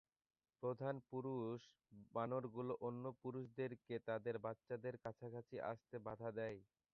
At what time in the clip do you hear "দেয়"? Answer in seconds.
6.37-6.59